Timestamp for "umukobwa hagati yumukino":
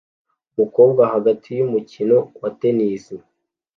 0.53-2.17